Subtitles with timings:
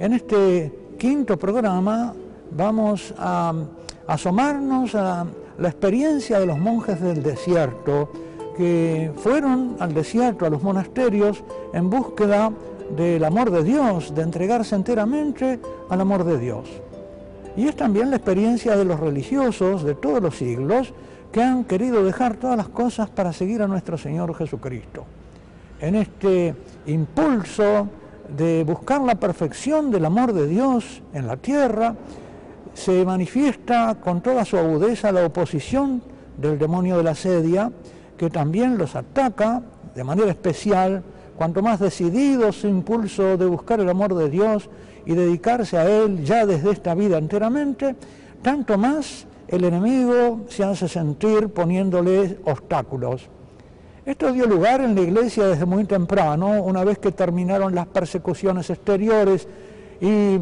[0.00, 2.14] En este quinto programa
[2.52, 3.52] vamos a
[4.06, 5.26] asomarnos a
[5.58, 8.10] la experiencia de los monjes del desierto
[8.56, 12.50] que fueron al desierto, a los monasterios, en búsqueda
[12.96, 16.66] del amor de Dios, de entregarse enteramente al amor de Dios.
[17.54, 20.94] Y es también la experiencia de los religiosos de todos los siglos
[21.30, 25.04] que han querido dejar todas las cosas para seguir a nuestro Señor Jesucristo.
[25.78, 26.54] En este
[26.86, 27.86] impulso
[28.36, 31.94] de buscar la perfección del amor de Dios en la tierra,
[32.74, 36.02] se manifiesta con toda su agudeza la oposición
[36.36, 37.70] del demonio de la sedia,
[38.16, 39.62] que también los ataca
[39.94, 41.02] de manera especial,
[41.36, 44.68] cuanto más decidido su impulso de buscar el amor de Dios
[45.06, 47.96] y dedicarse a Él ya desde esta vida enteramente,
[48.42, 53.28] tanto más el enemigo se hace sentir poniéndole obstáculos.
[54.06, 58.70] Esto dio lugar en la iglesia desde muy temprano, una vez que terminaron las persecuciones
[58.70, 59.46] exteriores
[60.00, 60.38] y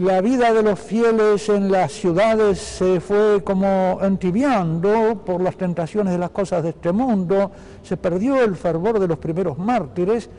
[0.00, 6.14] la vida de los fieles en las ciudades se fue como entibiando por las tentaciones
[6.14, 7.50] de las cosas de este mundo,
[7.82, 10.30] se perdió el fervor de los primeros mártires,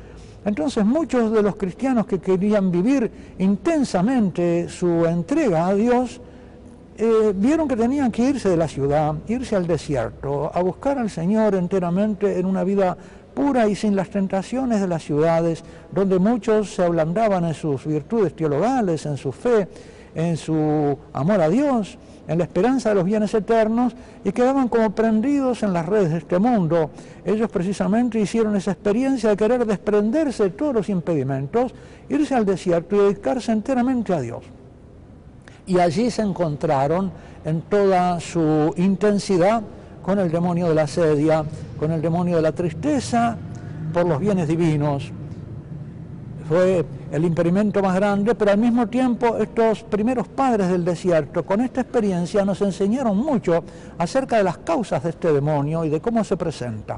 [0.44, 6.20] entonces muchos de los cristianos que querían vivir intensamente su entrega a Dios,
[7.02, 11.10] eh, vieron que tenían que irse de la ciudad, irse al desierto, a buscar al
[11.10, 12.98] Señor enteramente en una vida
[13.34, 18.36] pura y sin las tentaciones de las ciudades, donde muchos se ablandaban en sus virtudes
[18.36, 19.70] teologales, en su fe,
[20.14, 23.96] en su amor a Dios, en la esperanza de los bienes eternos
[24.26, 26.92] y quedaban como prendidos en las redes de este mundo.
[27.24, 31.74] Ellos precisamente hicieron esa experiencia de querer desprenderse de todos los impedimentos,
[32.10, 34.44] irse al desierto y dedicarse enteramente a Dios.
[35.70, 37.12] Y allí se encontraron
[37.46, 39.62] en toda su intensidad
[40.02, 41.46] con el demonio de la sedia,
[41.78, 43.38] con el demonio de la tristeza
[43.94, 45.12] por los bienes divinos.
[46.48, 51.62] Fue el impedimento más grande, pero al mismo tiempo estos primeros padres del desierto, con
[51.62, 53.64] esta experiencia, nos enseñaron mucho
[54.00, 56.98] acerca de las causas de este demonio y de cómo se presenta.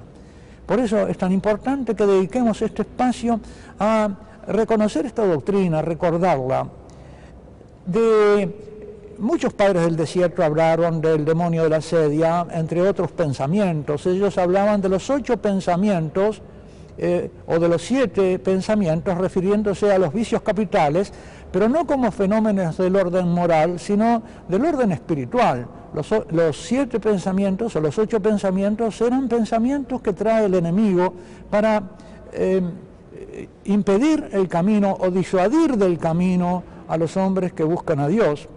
[0.65, 3.37] Por eso es tan importante que dediquemos este espacio
[3.77, 4.07] a
[4.47, 6.65] reconocer esta doctrina, recordarla.
[7.85, 8.71] De
[9.21, 14.07] Muchos padres del desierto hablaron del demonio de la sedia, entre otros pensamientos.
[14.07, 16.41] Ellos hablaban de los ocho pensamientos
[16.97, 21.13] eh, o de los siete pensamientos refiriéndose a los vicios capitales,
[21.51, 25.67] pero no como fenómenos del orden moral, sino del orden espiritual.
[25.93, 31.13] Los, siete pensamientos o los ocho pensamientos eran pensamientos que trae el enemigo
[31.51, 31.83] para
[32.33, 32.59] eh,
[33.65, 38.49] impedir el camino o disuadir del camino a los hombres que buscan a Dios.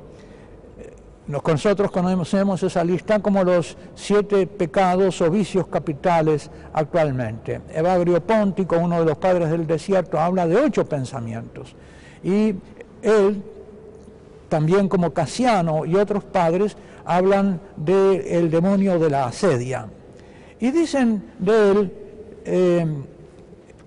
[1.29, 7.61] Nosotros conocemos esa lista como los siete pecados o vicios capitales actualmente.
[7.73, 11.77] Evagrio Póntico, uno de los padres del desierto, habla de ocho pensamientos.
[12.25, 12.57] Y
[13.03, 13.41] él,
[14.49, 19.87] también como Casiano y otros padres, hablan del demonio de la asedia.
[20.59, 21.93] Y dicen de él,
[22.45, 22.87] eh,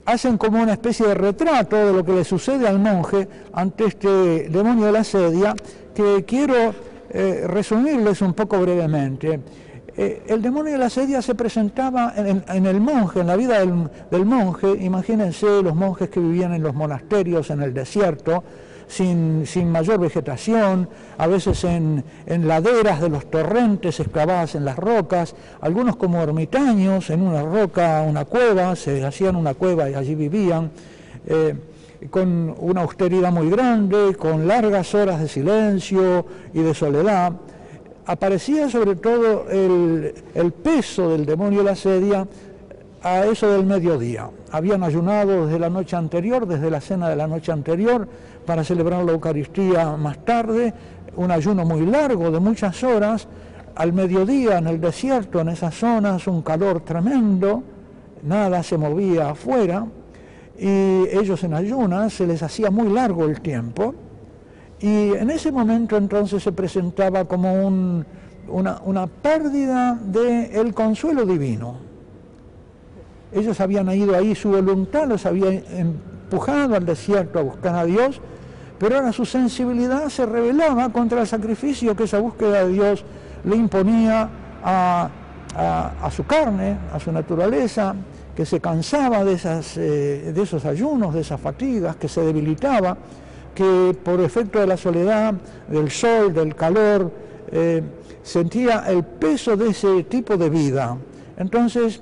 [0.07, 4.47] hacen como una especie de retrato de lo que le sucede al monje ante este
[4.50, 5.53] demonio de la asedia,
[5.94, 6.73] que quiero
[7.09, 9.41] eh, resumirles un poco brevemente.
[9.97, 14.25] Eh, el demonio de la sedia se presentaba en, el monje, en la vida del,
[14.25, 14.77] monje.
[14.80, 18.45] Imagínense los monjes que vivían en los monasterios, en el desierto,
[18.88, 20.88] sin, mayor vegetación,
[21.18, 27.22] a veces en, laderas de los torrentes excavadas en las rocas, algunos como ermitaños, en
[27.22, 30.72] una roca, una cueva, se hacían una cueva y allí vivían.
[31.25, 31.56] Eh,
[32.12, 37.34] con una austeridad muy grande, con largas horas de silencio y de soledad,
[38.07, 40.13] aparecía sobre todo el,
[40.63, 42.28] peso del demonio de la sedia
[43.04, 44.30] a eso del mediodía.
[44.51, 48.07] Habían ayunado desde la noche anterior, desde la cena de la noche anterior,
[48.47, 50.73] para celebrar la Eucaristía más tarde,
[51.15, 53.27] un ayuno muy largo de muchas horas,
[53.75, 57.61] al mediodía en el desierto, en esas zonas, un calor tremendo,
[58.23, 59.85] nada se movía afuera,
[60.57, 63.94] y ellos en ayunas se les hacía muy largo el tiempo
[64.79, 67.65] y en ese momento entonces se presentaba como
[68.47, 71.77] una, pérdida del consuelo divino.
[73.31, 78.21] Ellos habían ido ahí, su voluntad los había empujado al desierto a buscar a Dios,
[78.79, 83.03] pero ahora su sensibilidad se rebelaba contra el sacrificio que esa búsqueda de Dios
[83.44, 84.29] le imponía
[84.63, 87.95] a su carne, a su naturaleza,
[88.38, 92.95] que se cansaba de, esas, eh, de esos ayunos, de esas fatigas, que se debilitaba,
[93.56, 95.33] que por efecto de la soledad,
[95.68, 97.12] del sol, del calor,
[97.51, 97.81] eh,
[98.21, 100.95] sentía el peso de ese tipo de vida.
[101.35, 102.00] Entonces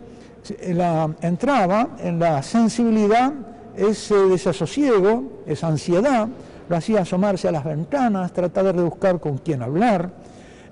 [0.74, 3.32] la, entraba en la sensibilidad
[3.78, 6.28] ese desasosiego, esa ansiedad
[6.70, 10.12] lo hacía asomarse a las ventanas, tratar de buscar con quién hablar,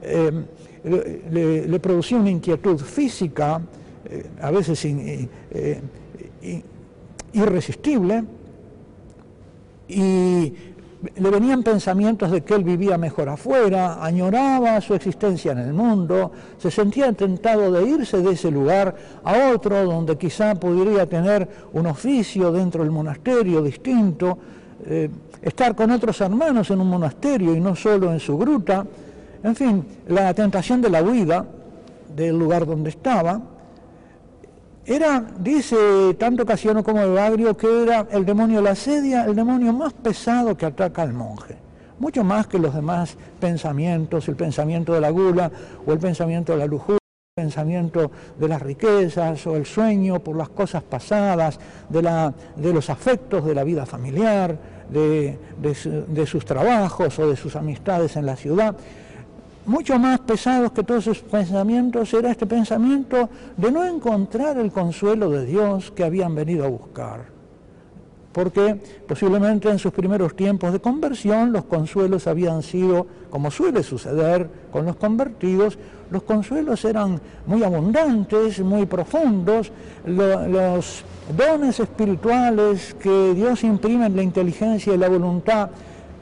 [0.02, 0.32] eh,
[1.70, 3.62] le, producía una inquietud física,
[4.06, 5.30] eh, a veces eh,
[7.34, 8.24] irresistible,
[9.88, 10.54] y
[11.18, 16.32] le venían pensamientos de que él vivía mejor afuera, añoraba su existencia en el mundo,
[16.58, 21.88] se sentía tentado de irse de ese lugar a otro donde quizá podría tener un
[21.88, 24.38] oficio dentro del monasterio distinto,
[24.86, 25.10] eh,
[25.42, 28.86] estar con otros hermanos en un monasterio y no solo en su gruta,
[29.44, 31.46] en fin, la tentación de la huida
[32.16, 33.42] del lugar donde estaba,
[34.86, 39.72] era, dice tanto Casiano como Evagrio, que era el demonio de la sedia, el demonio
[39.72, 41.56] más pesado que ataca al monje.
[42.00, 45.52] Mucho más que los demás pensamientos, el pensamiento de la gula
[45.86, 47.03] o el pensamiento de la lujuria,
[47.36, 51.60] pensamiento de las riquezas o el sueño por las cosas pasadas,
[51.90, 54.56] de, los afectos de la vida familiar,
[54.88, 58.76] de sus trabajos o de sus amistades en la ciudad
[59.66, 63.28] mucho más pesados que todos esos pensamientos era este pensamiento
[63.58, 67.33] de no encontrar el consuelo de Dios que habían venido a buscar.
[68.34, 68.76] Porque
[69.08, 74.86] posiblemente en sus primeros tiempos de conversión los consuelos habían sido, como suele suceder con
[74.86, 75.78] los convertidos,
[76.10, 79.72] los consuelos eran muy abundantes, muy profundos,
[80.06, 81.04] los
[81.38, 85.70] dones espirituales que Dios imprime en la inteligencia y la voluntad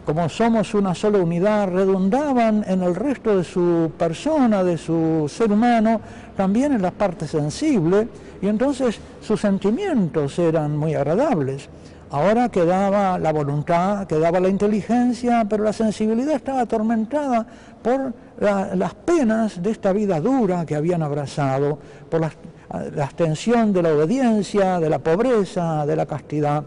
[0.06, 5.52] como somos una sola unidad, redundaban en el resto de su persona, de su ser
[5.52, 6.02] humano,
[6.36, 8.08] también en la parte sensible,
[8.42, 11.70] y entonces sus sentimientos eran muy agradables.
[12.14, 17.48] Ahora quedaba la voluntad, quedaba la inteligencia, pero la sensibilidad estaba atormentada
[17.82, 21.80] por las penas de esta vida dura que habían abrazado,
[22.10, 26.64] por la, tensión de la obediencia, de la pobreza, de la castidad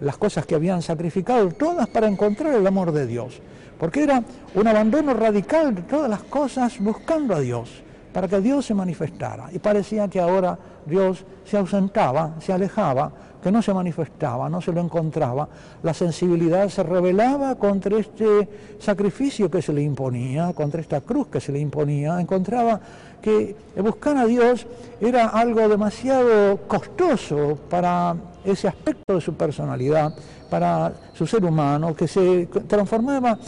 [0.00, 3.42] las cosas que habían sacrificado, todas para encontrar el amor de Dios.
[3.78, 4.22] Porque era
[4.54, 7.82] un abandono radical de todas las cosas buscando a Dios,
[8.12, 9.48] para que Dios se manifestara.
[9.52, 10.56] Y parecía que ahora
[10.86, 13.12] Dios se ausentaba, se alejaba,
[13.52, 15.48] no se manifestaba, no se lo encontraba.
[15.82, 18.48] La sensibilidad se rebelaba contra este
[18.78, 22.20] sacrificio que se le imponía, contra esta cruz que se le imponía.
[22.20, 22.80] Encontraba
[23.20, 24.66] que buscar a Dios
[25.00, 28.14] era algo demasiado costoso para
[28.44, 30.14] ese aspecto de su personalidad,
[30.48, 33.38] para su ser humano, que se transformaba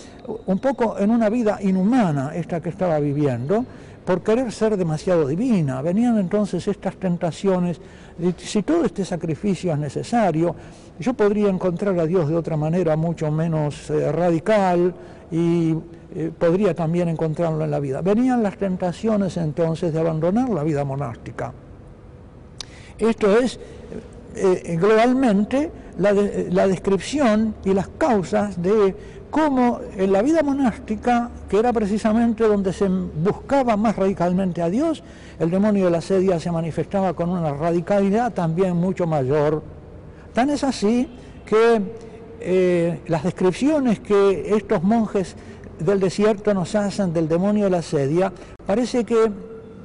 [0.47, 3.64] un poco en una vida inhumana esta que estaba viviendo,
[4.05, 5.82] por querer ser demasiado divina.
[5.82, 7.80] Venían entonces estas tentaciones,
[8.38, 10.54] si todo este sacrificio es necesario,
[10.99, 14.95] yo podría encontrar a Dios de otra manera mucho menos eh, radical
[15.30, 15.75] y
[16.14, 18.02] eh, podría también encontrarlo en la vida.
[18.02, 21.52] Venían las tentaciones entonces de abandonar la vida monástica.
[22.99, 23.59] Esto es
[24.35, 28.95] eh, globalmente la, descripción y las causas de
[29.31, 35.03] cómo en la vida monástica, que era precisamente donde se buscaba más radicalmente a Dios,
[35.39, 39.63] el demonio de la sedia se manifestaba con una radicalidad también mucho mayor.
[40.35, 41.09] Tan es así
[41.47, 41.81] que
[42.41, 45.37] eh, las descripciones que estos monjes
[45.79, 48.33] del desierto nos hacen del demonio de la sedia,
[48.67, 49.31] parece que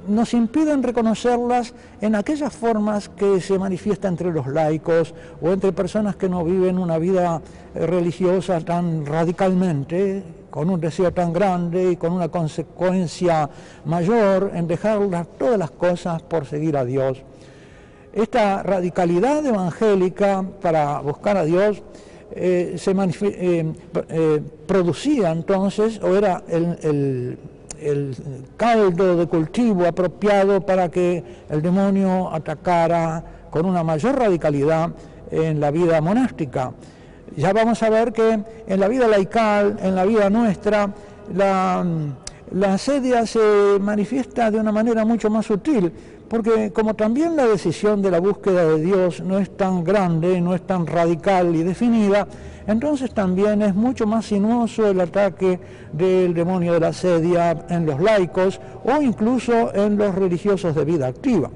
[0.08, 6.16] nos impiden reconocerlas en aquellas formas que se manifiesta entre los laicos o entre personas
[6.16, 7.42] que no viven una vida
[7.74, 13.50] eh, religiosa tan radicalmente, con un deseo tan grande y con una consecuencia
[13.86, 15.00] mayor en dejar
[15.38, 17.22] todas las cosas por seguir a Dios.
[18.14, 21.84] Esta radicalidad evangélica para buscar a Dios
[22.32, 27.38] eh, se eh, producía entonces, o era el,
[28.58, 34.92] caldo de cultivo apropiado para que el demonio atacara con una mayor radicalidad
[35.32, 36.72] en la vida monástica.
[37.36, 40.94] Ya vamos a ver que en la vida laical, en la vida nuestra,
[41.34, 41.86] la,
[42.52, 45.92] la asedia se manifiesta de una manera mucho más sutil
[46.28, 50.56] porque como también la decisión de la búsqueda de Dios no es tan grande, no
[50.56, 52.28] es tan radical y definida,
[52.68, 55.60] entonces también es mucho más sinuoso el ataque
[55.94, 61.08] del demonio de la sedia en los laicos o incluso en los religiosos de vida
[61.08, 61.50] activa.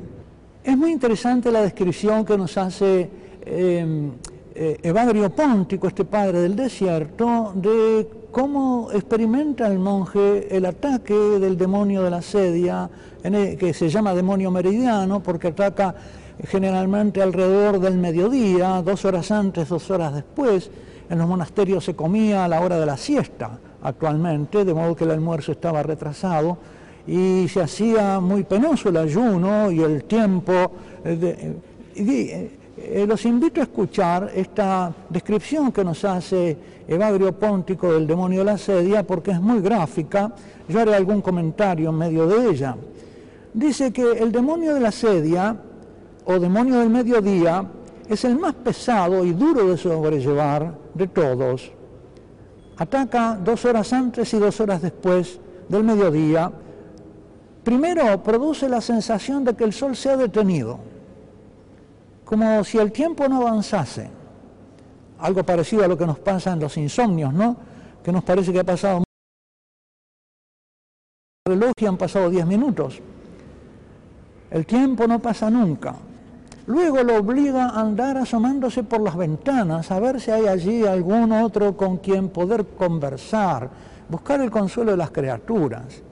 [0.63, 3.09] Es muy interesante la descripción que nos hace
[3.45, 4.11] em,
[4.53, 11.57] eh, Evagrio Póntico, este padre del desierto, de cómo experimenta el monje el ataque del
[11.57, 12.89] demonio de la sedia,
[13.21, 15.95] que se llama demonio meridiano, porque ataca
[16.47, 20.69] generalmente alrededor del mediodía, dos horas antes, dos horas después.
[21.09, 25.05] En los monasterios se comía a la hora de la siesta actualmente, de modo que
[25.05, 26.57] el almuerzo estaba retrasado
[27.07, 30.71] y se hacía muy penoso el ayuno y el tiempo.
[31.03, 31.55] Eh,
[32.81, 36.57] Eh, los invito a escuchar esta descripción que nos hace
[36.87, 40.33] Evagrio Póntico del demonio de la sedia porque es muy gráfica.
[40.67, 42.77] Yo haré algún comentario en medio de ella.
[43.53, 45.57] Dice que el demonio de la sedia
[46.23, 47.65] o demonio del mediodía
[48.07, 51.71] es el más pesado y duro de sobrellevar de todos.
[52.77, 56.49] Ataca dos horas antes y dos horas después del mediodía.
[57.61, 60.79] Primero produce la sensación de que el sol se ha detenido
[62.29, 64.07] como si el tiempo no avanzase.
[65.17, 67.57] Algo parecido a lo que nos pasa en los insomnios, ¿no?
[68.03, 69.03] Que nos parece que ha pasado
[71.45, 73.01] el y han pasado 10 minutos.
[74.51, 75.95] El tiempo no pasa nunca.
[76.67, 81.31] Luego lo obliga a andar asomándose por las ventanas, a ver si hay allí algún
[81.31, 83.71] otro con quien poder conversar,
[84.07, 86.03] buscar el consuelo de las criaturas,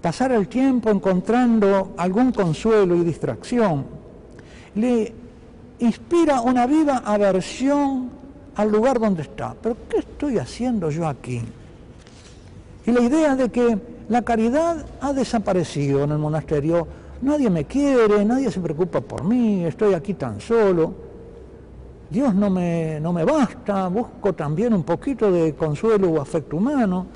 [0.00, 3.84] pasar el tiempo encontrando algún consuelo y distracción.
[4.76, 5.23] Le
[5.78, 8.10] inspira una viva aversión
[8.56, 9.54] al lugar donde está.
[9.60, 11.42] Pero ¿qué estoy haciendo yo aquí?
[12.86, 13.78] Y la idea de que
[14.08, 16.86] la caridad ha desaparecido en el monasterio.
[17.22, 20.92] Nadie me quiere, nadie se preocupa por mí, estoy aquí tan solo.
[22.10, 27.06] Dios no me, no me basta, busco también un poquito de consuelo o afecto humano.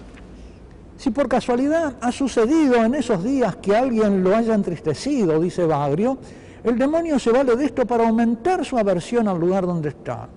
[0.96, 6.16] Si por casualidad ha sucedido en esos días que alguien lo haya entristecido, dice Bagrio,
[6.64, 10.28] el demonio se vale de esto para aumentar su aversión al lugar donde está.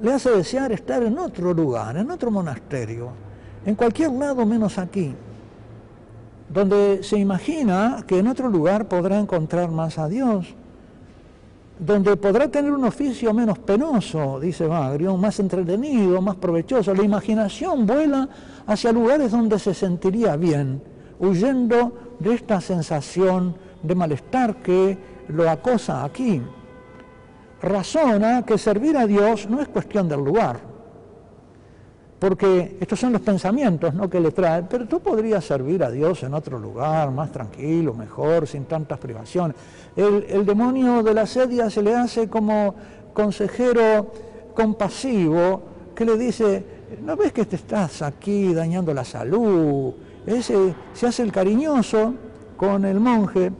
[0.00, 3.10] Le hace desear estar en otro lugar, en otro monasterio,
[3.64, 5.14] en cualquier lado menos aquí,
[6.48, 10.54] donde se imagina que en otro lugar podrá encontrar más a Dios,
[11.78, 16.94] donde podrá tener un oficio menos penoso, dice Bagrio, más entretenido, más provechoso.
[16.94, 18.28] La imaginación vuela
[18.66, 20.80] hacia lugares donde se sentiría bien,
[21.18, 26.42] huyendo de esta sensación de malestar que lo acosa aquí.
[27.62, 30.58] Razona que servir a Dios no es cuestión del lugar,
[32.18, 34.08] porque estos son los pensamientos ¿no?
[34.10, 38.46] que le trae, pero tú podrías servir a Dios en otro lugar, más tranquilo, mejor,
[38.46, 39.56] sin tantas privaciones.
[39.96, 42.74] El, el demonio de la sedia se le hace como
[43.14, 44.10] consejero
[44.54, 45.62] compasivo
[45.94, 46.64] que le dice,
[47.02, 49.94] ¿no ves que te estás aquí dañando la salud?
[50.26, 52.14] Ese se hace el cariñoso
[52.56, 53.52] con el monje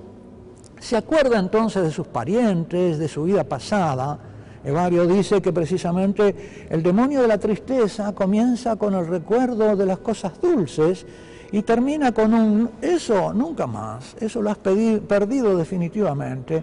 [0.84, 4.18] se acuerda entonces de sus parientes, de su vida pasada.
[4.62, 9.96] Evario dice que precisamente el demonio de la tristeza comienza con el recuerdo de las
[10.00, 11.06] cosas dulces
[11.52, 16.62] y termina con un, eso nunca más, eso lo has perdido definitivamente.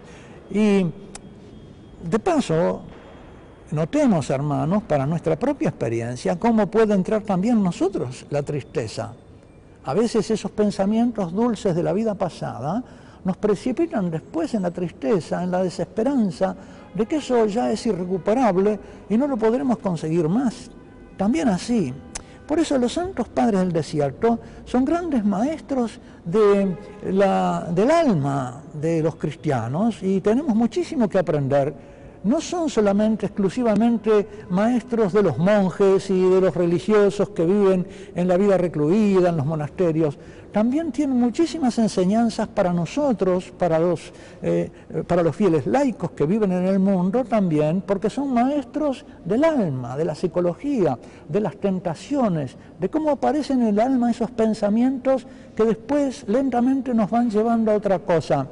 [0.51, 0.85] Y
[2.03, 2.83] de paso,
[3.71, 9.13] notemos, hermanos, para nuestra propia experiencia, cómo puede entrar también nosotros la tristeza.
[9.83, 12.83] A veces esos pensamientos dulces de la vida pasada
[13.23, 16.55] nos precipitan después en la tristeza, en la desesperanza
[16.93, 20.69] de que eso ya es irrecuperable y no lo podremos conseguir más.
[21.17, 21.93] También así.
[22.47, 27.21] Por eso los santos padres del desierto son grandes maestros del
[27.91, 31.73] alma de los cristianos y tenemos muchísimo que aprender
[32.23, 38.27] no son solamente exclusivamente maestros de los monjes y de los religiosos que viven en
[38.27, 40.17] la vida recluida, en los monasterios,
[40.51, 44.11] también tienen muchísimas enseñanzas para nosotros, para los,
[44.41, 44.69] eh,
[45.07, 49.95] para los fieles laicos que viven en el mundo también, porque son maestros del alma,
[49.95, 50.99] de la psicología,
[51.29, 55.25] de las tentaciones, de cómo aparecen en el alma esos pensamientos
[55.55, 58.47] que después lentamente nos van llevando a otra cosa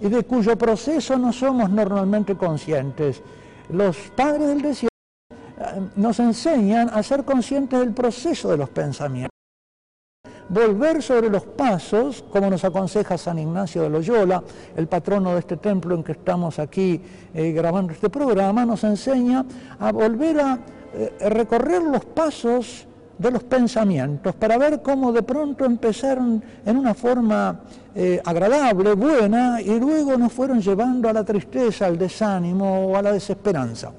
[0.00, 3.22] y de cuyo proceso no somos normalmente conscientes.
[3.70, 4.94] Los padres del desierto
[5.32, 9.30] eh, nos enseñan a ser conscientes del proceso de los pensamientos.
[10.48, 14.44] Volver sobre los pasos, como nos aconseja San Ignacio de Loyola,
[14.76, 17.02] el patrono de este templo en que estamos aquí
[17.34, 19.44] eh, grabando este programa, nos enseña
[19.80, 20.60] a volver a
[20.94, 22.85] eh, recorrer los pasos
[23.18, 27.60] de los pensamientos para ver cómo de pronto empezaron en una forma
[27.94, 33.02] eh, agradable, buena, y luego nos fueron llevando a la tristeza, al desánimo o a
[33.02, 33.90] la desesperanza.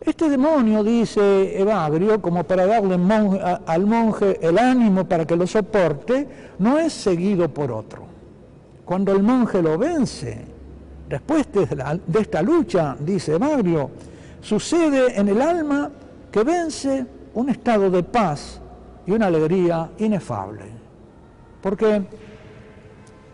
[0.00, 2.94] Este demonio, dice Evagrio, como para darle
[3.66, 6.26] al monje el ánimo para que lo soporte,
[6.58, 8.02] no es seguido por otro.
[8.84, 10.44] Cuando el monje lo vence,
[11.08, 11.66] después de,
[12.04, 13.90] de esta lucha, dice Evagrio,
[14.40, 15.90] sucede en el alma
[16.32, 18.60] que vence un estado de paz
[19.06, 20.64] y una alegría inefable.
[21.60, 22.02] Porque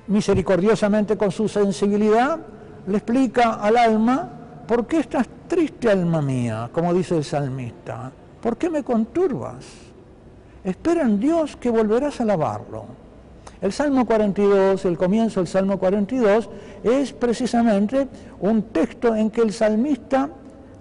[0.07, 2.38] misericordiosamente con su sensibilidad
[2.87, 4.28] le explica al alma,
[4.67, 6.71] ¿por qué estás triste, alma mía?
[6.73, 8.11] Como dice el salmista.
[8.40, 9.64] ¿Por qué me conturbas?
[10.64, 12.85] Espera en Dios que volverás a alabarlo.
[13.61, 16.49] El Salmo 42, el comienzo del Salmo 42,
[16.85, 18.07] es precisamente
[18.40, 20.31] un texto en que el salmista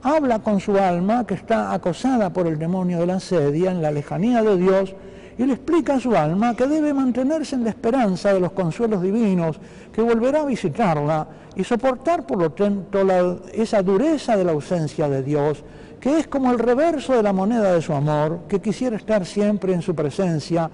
[0.04, 3.92] habla con su alma que está acosada por el demonio de la sedia en la
[3.92, 4.96] lejanía de Dios
[5.38, 9.01] y le explica a su alma que debe mantenerse en la esperanza de los consuelos
[9.01, 9.60] divinos,
[9.94, 13.06] que volverá a visitarla y soportar por lo tanto
[13.54, 15.63] esa dureza de la ausencia de Dios,
[16.00, 19.74] que es como el reverso de la moneda de su amor, que quisiera estar siempre
[19.74, 20.70] en su presencia,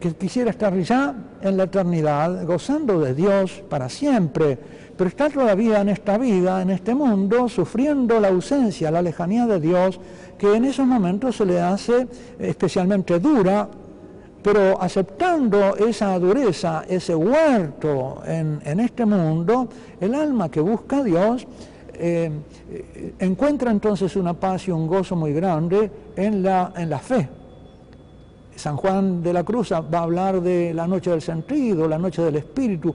[0.00, 4.58] que quisiera estar ya en la eternidad, gozando de Dios para siempre,
[4.96, 9.60] pero está todavía en esta vida, en este mundo, sufriendo la ausencia, la lejanía de
[9.60, 10.00] Dios,
[10.38, 13.68] que en esos momentos se le hace especialmente dura
[14.46, 19.68] pero aceptando esa dureza, ese huerto en, este mundo,
[20.00, 21.44] el alma que busca a Dios
[21.94, 22.30] eh,
[23.18, 27.28] encuentra entonces una paz y un gozo muy grande en la, en la fe.
[28.54, 32.22] San Juan de la Cruz va a hablar de la noche del sentido, la noche
[32.22, 32.94] del espíritu.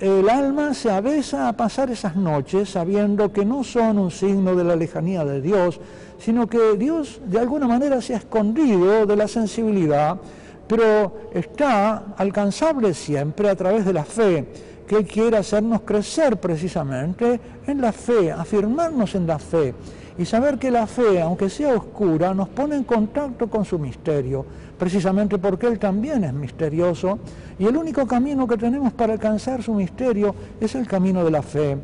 [0.00, 4.64] El alma se avesa a pasar esas noches sabiendo que no son un signo de
[4.64, 5.80] la lejanía de Dios,
[6.18, 10.18] sino que Dios de alguna manera se ha escondido de la sensibilidad
[10.66, 14.46] pero está alcanzable siempre a través de la fe,
[14.86, 19.74] que quiere hacernos crecer precisamente en la fe, afirmarnos en la fe
[20.16, 24.46] y saber que la fe, aunque sea oscura, nos pone en contacto con su misterio,
[24.78, 27.18] precisamente porque Él también es misterioso
[27.58, 31.42] y el único camino que tenemos para alcanzar su misterio es el camino de la
[31.42, 31.76] fe.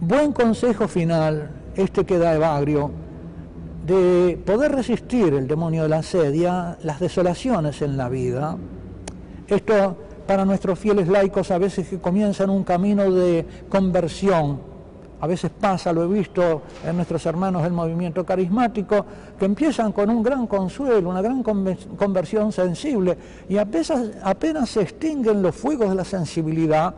[0.00, 2.90] Buen consejo final, este que da Evagrio,
[3.86, 8.56] de poder resistir el demonio de la sedia, las desolaciones en la vida.
[9.48, 14.69] Esto para nuestros fieles laicos a veces que comienzan un camino de conversión,
[15.20, 19.04] a veces pasa, lo he visto en nuestros hermanos del movimiento carismático,
[19.38, 23.16] que empiezan con un gran consuelo, una gran conversión sensible,
[23.48, 26.94] y apenas, apenas se extinguen los fuegos de la sensibilidad,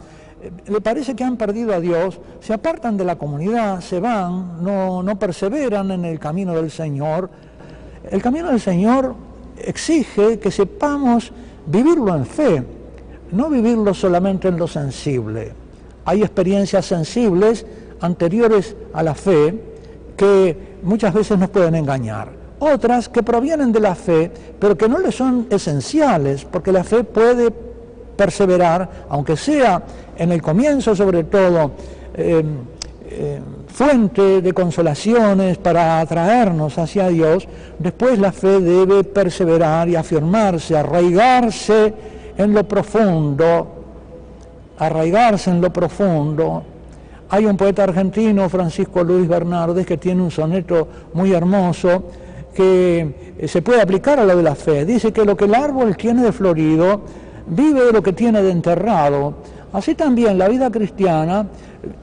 [0.67, 5.03] le parece que han perdido a Dios, se apartan de la comunidad, se van, no,
[5.03, 7.31] no perseveran en el camino del Señor.
[8.11, 9.15] El camino del Señor
[9.57, 11.33] exige que sepamos
[11.67, 12.65] vivirlo en fe,
[13.31, 15.53] no vivirlo solamente en lo sensible.
[16.05, 17.65] Hay experiencias sensibles
[18.03, 19.55] anteriores a la fe
[20.17, 22.29] que muchas veces nos pueden engañar.
[22.59, 27.03] Otras que provienen de la fe, pero que no le son esenciales, porque la fe
[27.03, 27.51] puede
[28.17, 29.83] perseverar, aunque sea
[30.17, 31.73] en el comienzo sobre todo,
[32.15, 32.59] em,
[33.11, 40.77] em, fuente de consolaciones para atraernos hacia Dios, después la fe debe perseverar y afirmarse,
[40.77, 41.95] arraigarse
[42.37, 43.67] en lo profundo,
[44.79, 46.63] arraigarse en lo profundo.
[47.33, 52.05] Hay un poeta argentino, Francisco Luis Bernardes, que tiene un soneto muy hermoso
[52.55, 54.85] que se puede aplicar a lo de la fe.
[54.85, 57.01] Dice que lo que el árbol tiene de florido,
[57.47, 59.33] vive de lo que tiene de enterrado.
[59.73, 61.47] Así también la vida cristiana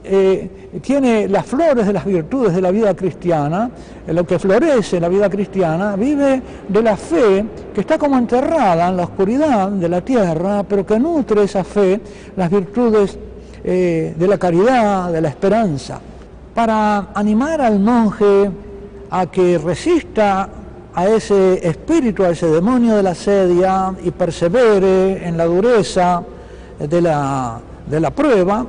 [0.02, 3.70] eh, tiene las flores de las virtudes de la vida cristiana,
[4.08, 8.88] lo que florece en la vida cristiana, vive de la fe que está como enterrada
[8.88, 12.00] en la oscuridad de la tierra, pero que nutre esa fe,
[12.36, 13.16] las virtudes
[13.64, 16.00] eh, de la caridad, de la esperanza.
[16.54, 18.50] Para animar al monje
[19.10, 20.48] a que resista
[20.94, 26.22] a ese espíritu, a ese demonio de la sedia y persevere en la dureza
[26.78, 28.66] de la, de la prueba,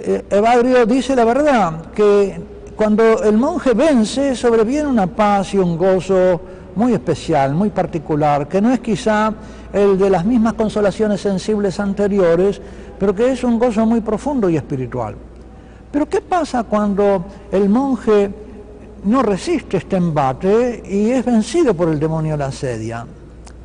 [0.00, 2.40] eh, Evagrio dice la verdad, que
[2.76, 6.40] cuando el monje vence sobreviene una paz y un gozo
[6.76, 9.32] muy especial, muy particular, que no es quizá
[9.72, 12.60] el de las mismas consolaciones sensibles anteriores,
[12.98, 15.14] pero que es un gozo muy profundo y espiritual.
[15.90, 18.30] Pero ¿qué pasa cuando el monje
[19.04, 23.06] no resiste este embate y es vencido por el demonio de la sedia.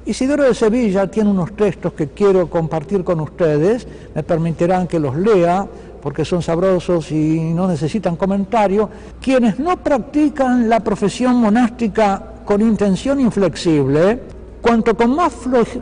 [0.05, 5.15] Isidoro de Sevilla tiene unos textos que quiero compartir con ustedes, me permitirán que los
[5.15, 5.65] lea
[6.01, 8.89] porque son sabrosos y no necesitan comentario.
[9.21, 14.19] Quienes no practican la profesión monástica con intención inflexible,
[14.63, 15.33] cuanto con más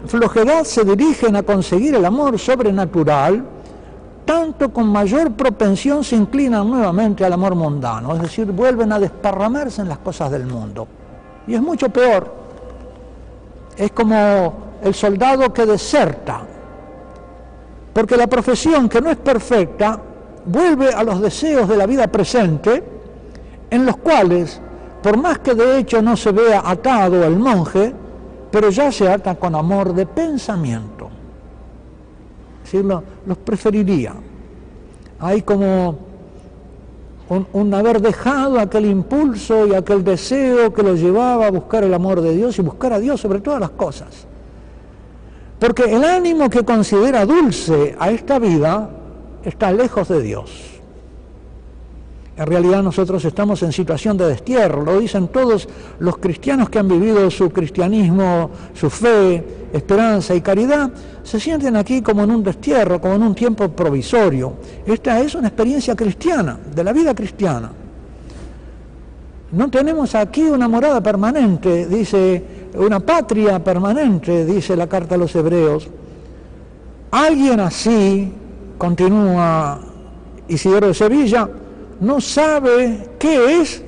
[0.08, 3.46] flojedad se dirigen a conseguir el amor sobrenatural,
[4.26, 9.84] tanto con mayor propensión se inclinan nuevamente al amor mundano, es decir, vuelven a desparramarse
[9.84, 10.88] en las cosas del mundo.
[11.46, 12.34] Y es mucho peor,
[13.78, 16.42] es como el soldado que deserta,
[17.94, 20.00] porque la profesión que no es perfecta
[20.44, 22.84] vuelve a los deseos de la vida presente,
[23.70, 24.60] en los cuales,
[25.04, 27.94] por más que de hecho no se vea atado el monje,
[28.52, 31.10] pero ya se ata con amor de pensamiento
[33.26, 34.14] los preferiría.
[35.20, 35.98] Hay como
[37.54, 42.22] un, haber dejado aquel impulso y aquel deseo que lo llevaba a buscar el amor
[42.22, 44.28] de Dios y buscar a Dios sobre todas las cosas.
[45.60, 48.90] Porque el ánimo que considera dulce a esta vida
[49.44, 50.71] está lejos de Dios.
[52.38, 55.68] En realidad nosotros estamos en situación de destierro, lo dicen todos
[56.00, 60.92] los cristianos que han vivido su cristianismo, su fe, esperanza y caridad,
[61.24, 64.54] se sienten aquí como en un destierro, como en un tiempo provisorio.
[64.86, 67.72] Esta es una experiencia cristiana, de la vida cristiana.
[69.52, 72.44] No tenemos aquí una morada permanente, dice,
[72.76, 75.90] una patria permanente, dice la carta a los hebreos.
[77.12, 78.32] Alguien así,
[78.78, 79.82] continúa
[80.48, 81.50] Isidoro de Sevilla,
[82.02, 83.84] no sabe qué es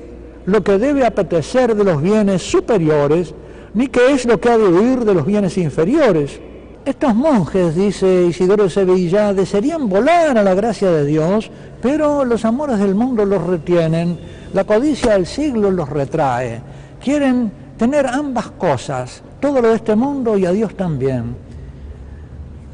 [0.46, 3.34] lo que debe apetecer de los bienes superiores,
[3.74, 6.40] ni qué es lo que ha de huir de los bienes inferiores.
[6.84, 11.50] Estos monjes, dice Isidoro de Sevilla, desearían volar a la gracia de Dios,
[11.82, 14.18] pero los amores del mundo los retienen,
[14.52, 16.60] la codicia del siglo los retrae.
[17.02, 21.34] Quieren tener ambas cosas, todo lo de este mundo y a Dios también.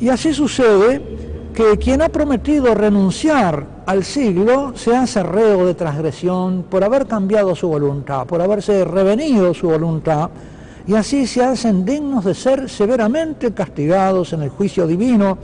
[0.00, 1.00] Y así sucede
[1.54, 7.56] que quien ha prometido renunciar al siglo se hace reo de transgresión por haber cambiado
[7.56, 10.30] su voluntad, por haberse revenido su voluntad,
[10.86, 15.38] y así se hacen dignos de ser severamente castigados en el juicio divino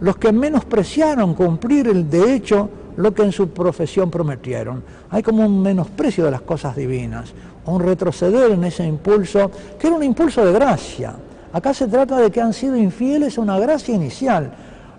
[0.00, 4.84] los que menospreciaron cumplir el de hecho lo que en su profesión prometieron.
[5.08, 7.32] Hay como un menosprecio de las cosas divinas,
[7.64, 11.14] un retroceder en ese impulso, que era un impulso de gracia.
[11.54, 14.52] Acá se trata de que han sido infieles a una gracia inicial,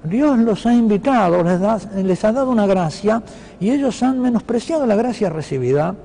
[0.04, 1.44] Dios los ha invitado,
[1.96, 3.24] les, ha dado una gracia
[3.60, 5.96] y ellos han menospreciado la gracia recibida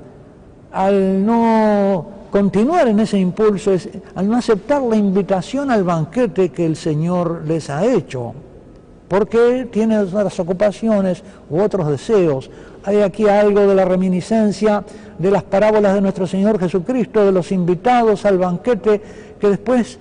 [0.72, 3.72] al no continuar en ese impulso,
[4.14, 8.34] al no aceptar la invitación al banquete que el Señor les ha hecho,
[9.08, 12.50] porque tienen otras ocupaciones u otros deseos.
[12.84, 14.84] Hay aquí algo de la reminiscencia
[15.18, 19.02] de las parábolas de nuestro Señor Jesucristo, de los invitados al banquete
[19.40, 19.98] que después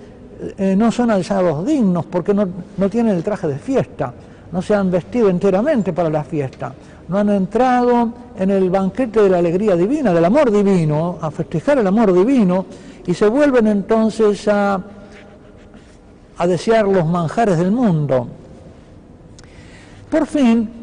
[0.56, 2.46] eh, no son alzados dignos porque no,
[2.76, 4.12] no tienen el traje de fiesta,
[4.52, 6.72] no se han vestido enteramente para la fiesta,
[7.08, 11.78] no han entrado en el banquete de la alegría divina, del amor divino, a festejar
[11.78, 12.66] el amor divino,
[13.06, 14.80] y se vuelven entonces a,
[16.36, 18.28] a desear los manjares del mundo.
[20.10, 20.77] Por fin,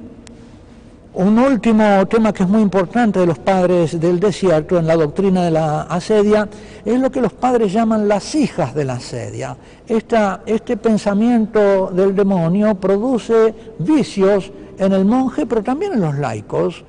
[1.16, 5.46] un último tema que es muy importante de los padres del desierto en la doctrina
[5.46, 6.48] de la asedia
[6.84, 9.56] es lo que los padres llaman las hijas de la asedia.
[9.88, 16.84] este pensamiento del demonio produce vicios en el monje, pero también en los laicos.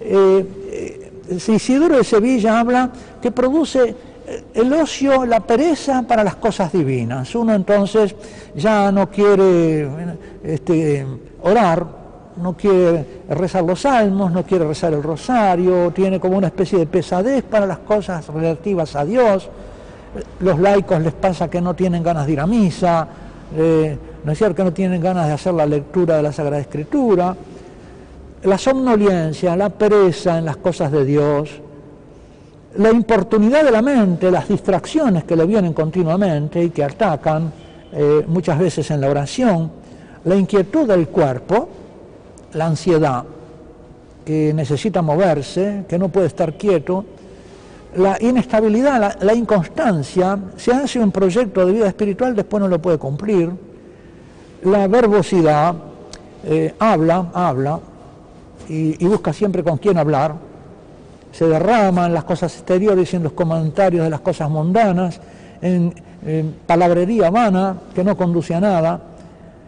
[0.00, 2.90] Eh, eh, Isidoro de Sevilla habla
[3.20, 7.34] que produce eh, el ocio, la pereza para las cosas divinas.
[7.34, 8.14] Uno entonces
[8.54, 9.88] ya no quiere
[10.44, 11.04] este,
[11.42, 12.01] orar
[12.36, 16.86] no quiere rezar los salmos, no quiere rezar el rosario, tiene como una especie de
[16.86, 19.48] pesadez para las cosas relativas a Dios.
[20.40, 23.08] Los laicos les pasa que no tienen ganas de ir a misa,
[23.56, 26.60] eh, no es cierto que no tienen ganas de hacer la lectura de la Sagrada
[26.60, 27.36] Escritura.
[28.44, 31.60] La somnolencia, la pereza en las cosas de Dios,
[32.76, 37.52] la importunidad de la mente, las distracciones que le vienen continuamente y que atacan
[37.92, 39.70] eh, muchas veces en la oración,
[40.24, 41.68] la inquietud del cuerpo,
[42.54, 43.24] la ansiedad,
[44.24, 47.04] que necesita moverse, que no puede estar quieto,
[47.96, 52.98] la inestabilidad, la, inconstancia, se hace un proyecto de vida espiritual, después no lo puede
[52.98, 53.50] cumplir,
[54.62, 55.74] la verbosidad,
[56.44, 57.80] eh, habla, habla,
[58.68, 60.34] y, busca siempre con quién hablar,
[61.32, 65.20] se derrama en las cosas exteriores y en los comentarios de las cosas mundanas,
[65.60, 65.92] en
[66.66, 69.00] palabrería vana que no conduce a nada,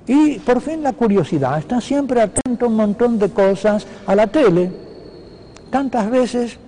[0.07, 4.27] y por fin la curiosidad, está siempre atento a un montón de cosas a la
[4.27, 4.71] tele.
[5.71, 6.59] Tantas veces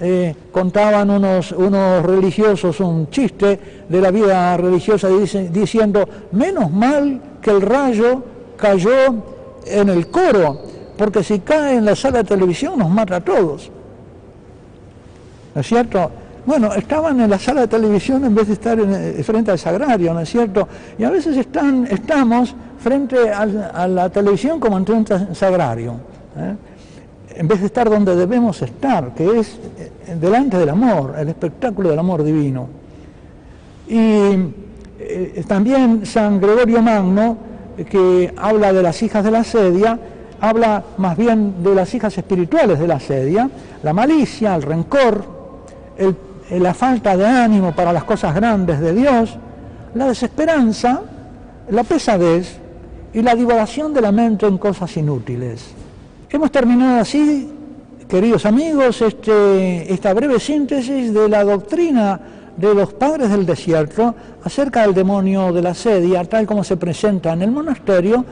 [0.00, 7.50] eh, contaban unos, unos religiosos un chiste de la vida religiosa diciendo, menos mal que
[7.50, 8.22] el rayo
[8.56, 9.22] cayó
[9.66, 10.62] en el coro,
[10.96, 13.70] porque si cae en la sala de televisión nos mata a todos.
[15.54, 16.10] ¿No es cierto?
[16.46, 20.14] Bueno, estaban en la sala de televisión en vez de estar eh, frente al sagrario,
[20.14, 20.66] ¿no es cierto?
[20.98, 25.96] Y a veces están, estamos frente a la televisión como en frente al sagrario,
[26.36, 26.54] ¿eh?
[27.34, 31.90] en vez de estar donde debemos estar, que es eh, delante del amor, el espectáculo
[31.90, 32.68] del amor divino.
[33.88, 37.36] Y también San Gregorio Magno,
[37.90, 39.98] que habla de las hijas de la sedia,
[40.40, 43.50] habla más bien de las hijas espirituales de la sedia,
[43.82, 45.24] la malicia, el rencor,
[45.96, 46.14] el
[46.58, 49.36] la falta de ánimo para las cosas grandes de Dios,
[49.94, 51.00] la desesperanza,
[51.70, 52.58] la pesadez
[53.12, 55.66] y la divagación de la mente en cosas inútiles.
[56.28, 57.52] Hemos terminado así,
[58.08, 62.20] queridos amigos, este, esta breve síntesis de la doctrina
[62.56, 67.32] de los padres del desierto acerca del demonio de la sedia, tal como se presenta
[67.32, 68.24] en el monasterio,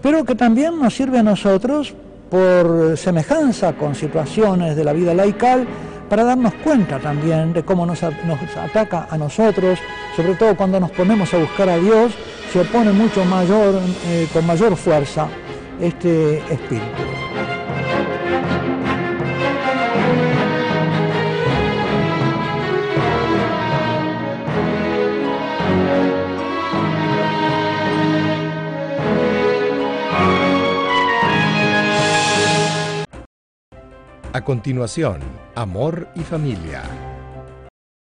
[0.00, 1.94] pero que también nos sirve a nosotros
[2.30, 5.66] por semejanza con situaciones de la vida laical,
[6.12, 9.78] para darnos cuenta también de cómo nos, ataca a nosotros,
[10.14, 12.12] sobre todo cuando nos ponemos a buscar a Dios,
[12.52, 15.26] se opone mucho mayor, eh, con mayor fuerza
[15.80, 16.84] este espíritu.
[34.34, 35.20] A continuación,
[35.54, 37.11] Amor y Familia